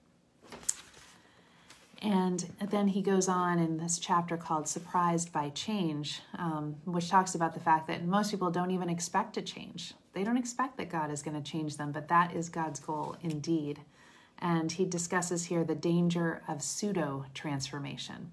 And 2.04 2.46
then 2.70 2.90
he 2.90 3.02
goes 3.02 3.30
on 3.30 3.60
in 3.60 3.78
this 3.78 3.98
chapter 3.98 4.36
called 4.36 4.68
Surprised 4.68 5.32
by 5.32 5.50
Change, 5.52 6.20
um, 6.38 6.76
which 6.84 7.10
talks 7.10 7.34
about 7.34 7.54
the 7.54 7.62
fact 7.62 7.88
that 7.88 8.04
most 8.04 8.30
people 8.30 8.52
don't 8.52 8.72
even 8.72 8.90
expect 8.90 9.34
to 9.36 9.42
change. 9.42 9.94
They 10.12 10.26
don't 10.26 10.36
expect 10.36 10.76
that 10.78 10.90
God 10.90 11.10
is 11.10 11.24
going 11.24 11.42
to 11.42 11.52
change 11.52 11.78
them, 11.78 11.94
but 11.94 12.10
that 12.10 12.36
is 12.36 12.50
God's 12.50 12.82
goal 12.82 13.16
indeed. 13.22 13.80
And 14.38 14.70
he 14.70 14.84
discusses 14.84 15.46
here 15.46 15.64
the 15.64 15.76
danger 15.76 16.42
of 16.46 16.62
pseudo 16.62 17.26
transformation. 17.34 18.32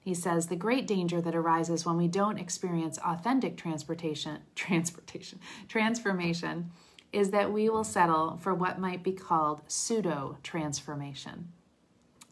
He 0.00 0.14
says 0.14 0.46
the 0.46 0.56
great 0.56 0.86
danger 0.86 1.20
that 1.20 1.34
arises 1.34 1.84
when 1.84 1.98
we 1.98 2.08
don't 2.08 2.38
experience 2.38 2.98
authentic 3.04 3.58
transportation, 3.58 4.38
transportation, 4.54 5.40
transformation 5.68 6.70
is 7.12 7.30
that 7.30 7.52
we 7.52 7.68
will 7.68 7.84
settle 7.84 8.38
for 8.38 8.54
what 8.54 8.80
might 8.80 9.02
be 9.02 9.12
called 9.12 9.60
pseudo 9.68 10.38
transformation. 10.42 11.48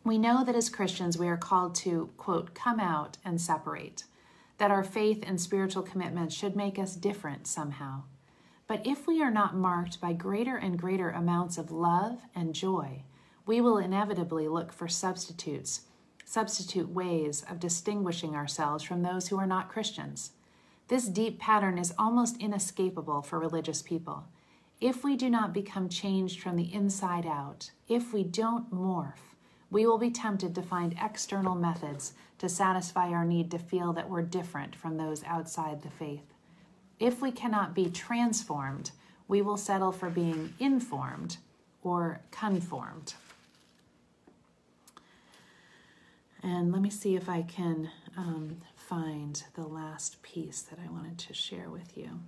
We 0.03 0.17
know 0.17 0.45
that 0.45 0.57
as 0.57 0.71
Christians 0.71 1.19
we 1.19 1.29
are 1.29 1.37
called 1.37 1.75
to, 1.77 2.11
quote, 2.17 2.55
come 2.55 2.81
out 2.81 3.19
and 3.25 3.41
separate, 3.41 4.05
that 4.57 4.71
our 4.71 4.83
faith 4.83 5.23
and 5.27 5.41
spiritual 5.41 5.83
commitment 5.83 6.33
should 6.33 6.57
make 6.57 6.79
us 6.79 6.97
different 6.97 7.47
somehow. 7.47 8.05
But 8.67 8.87
if 8.87 9.07
we 9.07 9.21
are 9.21 9.31
not 9.31 9.57
marked 9.57 10.01
by 10.01 10.13
greater 10.13 10.57
and 10.57 10.79
greater 10.79 11.11
amounts 11.11 11.59
of 11.59 11.71
love 11.71 12.21
and 12.35 12.55
joy, 12.55 13.03
we 13.45 13.61
will 13.61 13.79
inevitably 13.79 14.49
look 14.49 14.73
for 14.73 14.89
substitutes, 14.89 15.83
substitute 16.25 16.89
ways 16.89 17.45
of 17.51 17.61
distinguishing 17.61 18.35
ourselves 18.35 18.85
from 18.85 19.03
those 19.03 19.29
who 19.29 19.39
are 19.39 19.47
not 19.47 19.69
Christians. 19.69 20.33
This 20.89 21.09
deep 21.09 21.39
pattern 21.39 21.79
is 21.79 21.93
almost 21.99 22.41
inescapable 22.41 23.23
for 23.23 23.39
religious 23.39 23.83
people. 23.83 24.29
If 24.81 25.05
we 25.05 25.15
do 25.17 25.29
not 25.29 25.53
become 25.53 25.89
changed 25.89 26.41
from 26.41 26.57
the 26.57 26.73
inside 26.73 27.27
out, 27.27 27.71
if 27.89 28.13
we 28.13 28.23
don't 28.23 28.73
morph, 28.73 29.30
we 29.71 29.87
will 29.87 29.99
be 29.99 30.11
tempted 30.11 30.55
to 30.55 30.63
find 30.63 30.97
external 31.01 31.55
methods 31.55 32.13
to 32.39 32.49
satisfy 32.49 33.11
our 33.11 33.25
need 33.25 33.51
to 33.51 33.59
feel 33.59 33.93
that 33.93 34.11
we're 34.11 34.23
different 34.23 34.75
from 34.75 34.97
those 34.97 35.23
outside 35.25 35.83
the 35.83 35.91
faith. 35.91 36.35
If 36.99 37.23
we 37.23 37.31
cannot 37.31 37.75
be 37.75 37.89
transformed, 37.89 38.91
we 39.29 39.43
will 39.43 39.57
settle 39.57 39.93
for 39.93 40.11
being 40.11 40.55
informed 40.59 41.37
or 41.83 42.21
conformed. 42.31 43.15
And 46.43 46.73
let 46.73 46.81
me 46.81 46.91
see 46.91 47.17
if 47.17 47.29
I 47.29 47.43
can 47.43 47.91
um, 48.17 48.63
find 48.75 49.43
the 49.55 49.67
last 49.67 50.23
piece 50.23 50.63
that 50.63 50.79
I 50.85 50.91
wanted 50.91 51.19
to 51.19 51.35
share 51.35 51.69
with 51.69 51.97
you. 51.97 52.21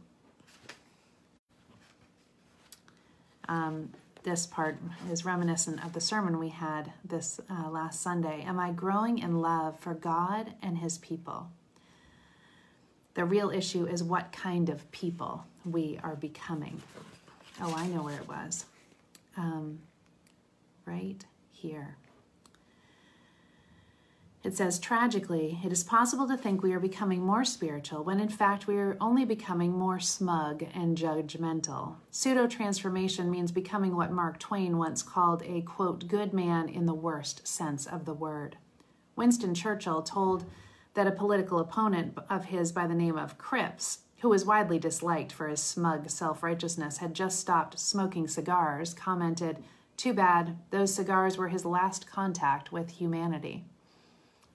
Um, 3.48 3.90
this 4.22 4.46
part 4.46 4.78
is 5.10 5.24
reminiscent 5.24 5.84
of 5.84 5.92
the 5.92 6.00
sermon 6.00 6.38
we 6.38 6.50
had 6.50 6.92
this 7.04 7.40
uh, 7.50 7.68
last 7.68 8.00
Sunday. 8.00 8.42
Am 8.42 8.58
I 8.58 8.70
growing 8.70 9.18
in 9.18 9.40
love 9.40 9.78
for 9.78 9.94
God 9.94 10.54
and 10.62 10.78
His 10.78 10.98
people? 10.98 11.50
The 13.14 13.24
real 13.24 13.50
issue 13.50 13.86
is 13.86 14.02
what 14.02 14.32
kind 14.32 14.68
of 14.68 14.90
people 14.92 15.44
we 15.64 15.98
are 16.02 16.16
becoming. 16.16 16.80
Oh, 17.60 17.74
I 17.76 17.86
know 17.88 18.02
where 18.02 18.16
it 18.16 18.28
was. 18.28 18.64
Um, 19.36 19.80
right 20.86 21.24
here. 21.52 21.96
It 24.44 24.56
says, 24.56 24.80
tragically, 24.80 25.60
it 25.64 25.70
is 25.70 25.84
possible 25.84 26.26
to 26.26 26.36
think 26.36 26.62
we 26.62 26.72
are 26.72 26.80
becoming 26.80 27.22
more 27.22 27.44
spiritual 27.44 28.02
when 28.02 28.18
in 28.18 28.28
fact 28.28 28.66
we 28.66 28.76
are 28.76 28.96
only 29.00 29.24
becoming 29.24 29.70
more 29.70 30.00
smug 30.00 30.64
and 30.74 30.98
judgmental. 30.98 31.94
Pseudo 32.10 32.48
transformation 32.48 33.30
means 33.30 33.52
becoming 33.52 33.94
what 33.94 34.10
Mark 34.10 34.40
Twain 34.40 34.78
once 34.78 35.00
called 35.00 35.44
a, 35.44 35.62
quote, 35.62 36.08
good 36.08 36.32
man 36.32 36.68
in 36.68 36.86
the 36.86 36.94
worst 36.94 37.46
sense 37.46 37.86
of 37.86 38.04
the 38.04 38.14
word. 38.14 38.56
Winston 39.14 39.54
Churchill 39.54 40.02
told 40.02 40.44
that 40.94 41.06
a 41.06 41.12
political 41.12 41.60
opponent 41.60 42.18
of 42.28 42.46
his 42.46 42.72
by 42.72 42.88
the 42.88 42.94
name 42.96 43.16
of 43.16 43.38
Cripps, 43.38 44.00
who 44.22 44.28
was 44.28 44.44
widely 44.44 44.78
disliked 44.78 45.32
for 45.32 45.46
his 45.46 45.62
smug 45.62 46.10
self 46.10 46.42
righteousness, 46.42 46.98
had 46.98 47.14
just 47.14 47.38
stopped 47.38 47.78
smoking 47.78 48.26
cigars, 48.26 48.92
commented, 48.92 49.62
Too 49.96 50.12
bad, 50.12 50.58
those 50.70 50.92
cigars 50.92 51.38
were 51.38 51.48
his 51.48 51.64
last 51.64 52.08
contact 52.08 52.72
with 52.72 52.90
humanity. 52.90 53.66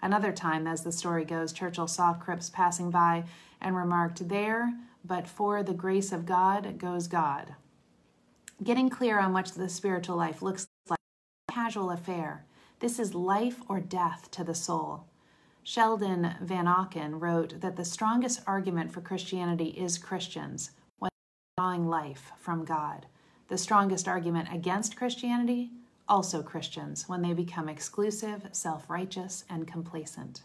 Another 0.02 0.32
time, 0.32 0.68
as 0.68 0.84
the 0.84 0.92
story 0.92 1.26
goes, 1.26 1.52
Churchill 1.52 1.88
saw 1.88 2.14
Cripps 2.14 2.50
passing 2.50 2.92
by 2.92 3.24
and 3.60 3.76
remarked, 3.76 4.30
There, 4.30 4.74
but 5.04 5.28
for 5.28 5.64
the 5.64 5.74
grace 5.74 6.12
of 6.12 6.26
God, 6.26 6.78
goes 6.78 7.08
God. 7.08 7.56
Getting 8.64 8.90
clear 8.90 9.20
on 9.20 9.34
what 9.34 9.48
the 9.48 9.70
spiritual 9.70 10.18
life 10.18 10.42
looks 10.42 10.68
like 10.90 11.00
a 11.50 11.52
casual 11.52 11.92
affair. 11.92 12.46
This 12.80 13.00
is 13.00 13.16
life 13.16 13.62
or 13.68 13.80
death 13.80 14.30
to 14.32 14.44
the 14.44 14.56
soul. 14.56 15.06
Sheldon 15.64 16.36
Vanauken 16.44 17.20
wrote 17.20 17.60
that 17.62 17.76
the 17.76 17.84
strongest 17.84 18.42
argument 18.48 18.92
for 18.92 19.02
Christianity 19.02 19.70
is 19.70 19.98
Christians 19.98 20.72
when 21.00 21.12
drawing 21.58 21.88
life 21.88 22.32
from 22.38 22.64
God. 22.64 23.06
The 23.50 23.58
strongest 23.58 24.08
argument 24.08 24.50
against 24.52 24.96
Christianity 24.96 25.72
also 26.10 26.42
Christians, 26.42 27.08
when 27.08 27.22
they 27.22 27.34
become 27.34 27.68
exclusive, 27.68 28.48
self 28.52 28.90
righteous, 28.90 29.44
and 29.50 29.68
complacent. 29.68 30.44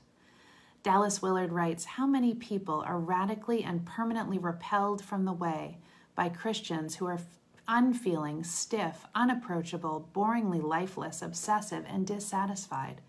Dallas 0.83 1.23
Willard 1.23 1.53
writes 1.53 1.85
How 1.85 2.07
many 2.07 2.35
people 2.35 2.83
are 2.87 2.99
radically 2.99 3.63
and 3.63 3.87
permanently 3.87 4.39
repelled 4.39 5.05
from 5.05 5.25
the 5.25 5.33
way 5.33 5.79
by 6.15 6.29
Christians 6.29 6.97
who 6.97 7.07
are 7.07 7.21
unfeeling, 7.69 8.43
stiff, 8.43 9.07
unapproachable, 9.15 10.09
boringly 10.13 10.63
lifeless, 10.63 11.23
obsessive, 11.23 11.85
and 11.89 12.07
dissatisfied? 12.07 13.01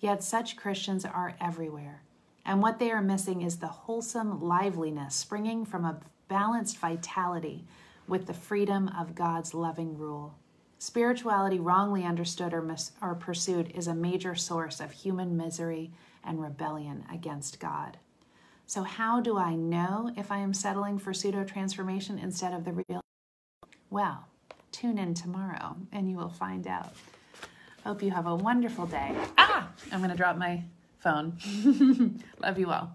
Yet 0.00 0.22
such 0.22 0.56
Christians 0.56 1.06
are 1.06 1.36
everywhere. 1.40 2.02
And 2.44 2.60
what 2.60 2.78
they 2.78 2.90
are 2.90 3.00
missing 3.00 3.40
is 3.40 3.56
the 3.56 3.68
wholesome 3.68 4.42
liveliness 4.42 5.14
springing 5.14 5.64
from 5.64 5.86
a 5.86 6.00
balanced 6.28 6.76
vitality 6.76 7.64
with 8.06 8.26
the 8.26 8.34
freedom 8.34 8.88
of 8.88 9.14
God's 9.14 9.54
loving 9.54 9.96
rule. 9.96 10.34
Spirituality, 10.84 11.58
wrongly 11.58 12.04
understood 12.04 12.52
or, 12.52 12.60
mis- 12.60 12.92
or 13.00 13.14
pursued, 13.14 13.70
is 13.70 13.86
a 13.86 13.94
major 13.94 14.34
source 14.34 14.80
of 14.80 14.92
human 14.92 15.34
misery 15.34 15.90
and 16.22 16.42
rebellion 16.42 17.06
against 17.10 17.58
God. 17.58 17.96
So, 18.66 18.82
how 18.82 19.22
do 19.22 19.38
I 19.38 19.54
know 19.54 20.12
if 20.14 20.30
I 20.30 20.40
am 20.40 20.52
settling 20.52 20.98
for 20.98 21.14
pseudo 21.14 21.42
transformation 21.42 22.18
instead 22.18 22.52
of 22.52 22.66
the 22.66 22.72
real? 22.72 23.00
Well, 23.88 24.26
tune 24.72 24.98
in 24.98 25.14
tomorrow 25.14 25.76
and 25.90 26.10
you 26.10 26.18
will 26.18 26.28
find 26.28 26.66
out. 26.66 26.92
Hope 27.82 28.02
you 28.02 28.10
have 28.10 28.26
a 28.26 28.34
wonderful 28.34 28.84
day. 28.84 29.16
Ah, 29.38 29.70
I'm 29.90 30.00
going 30.00 30.10
to 30.10 30.16
drop 30.18 30.36
my 30.36 30.64
phone. 30.98 31.38
Love 32.42 32.58
you 32.58 32.70
all. 32.70 32.94